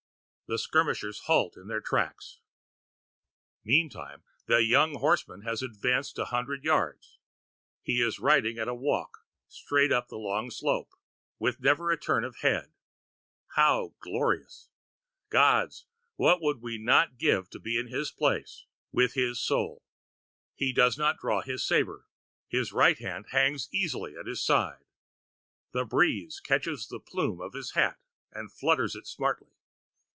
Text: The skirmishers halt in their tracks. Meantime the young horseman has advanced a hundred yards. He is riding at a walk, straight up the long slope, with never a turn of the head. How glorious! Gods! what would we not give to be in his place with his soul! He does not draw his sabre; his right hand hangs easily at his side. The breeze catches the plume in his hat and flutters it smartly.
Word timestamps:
The 0.47 0.57
skirmishers 0.57 1.19
halt 1.27 1.55
in 1.55 1.69
their 1.69 1.79
tracks. 1.79 2.41
Meantime 3.63 4.23
the 4.47 4.61
young 4.61 4.95
horseman 4.95 5.43
has 5.43 5.63
advanced 5.63 6.19
a 6.19 6.25
hundred 6.25 6.65
yards. 6.65 7.19
He 7.81 8.01
is 8.01 8.19
riding 8.19 8.59
at 8.59 8.67
a 8.67 8.75
walk, 8.75 9.19
straight 9.47 9.93
up 9.93 10.09
the 10.09 10.17
long 10.17 10.49
slope, 10.51 10.89
with 11.39 11.61
never 11.61 11.89
a 11.89 11.97
turn 11.97 12.25
of 12.25 12.33
the 12.33 12.39
head. 12.39 12.73
How 13.55 13.93
glorious! 14.01 14.67
Gods! 15.29 15.85
what 16.17 16.41
would 16.41 16.61
we 16.61 16.77
not 16.77 17.17
give 17.17 17.49
to 17.51 17.57
be 17.59 17.79
in 17.79 17.87
his 17.87 18.11
place 18.11 18.65
with 18.91 19.13
his 19.13 19.39
soul! 19.39 19.85
He 20.53 20.73
does 20.73 20.97
not 20.97 21.17
draw 21.17 21.39
his 21.41 21.63
sabre; 21.65 22.09
his 22.49 22.73
right 22.73 22.99
hand 22.99 23.27
hangs 23.29 23.69
easily 23.71 24.17
at 24.17 24.27
his 24.27 24.43
side. 24.43 24.83
The 25.71 25.85
breeze 25.85 26.41
catches 26.41 26.87
the 26.89 26.99
plume 26.99 27.39
in 27.39 27.51
his 27.53 27.71
hat 27.71 28.01
and 28.33 28.51
flutters 28.51 28.95
it 28.97 29.07
smartly. 29.07 29.47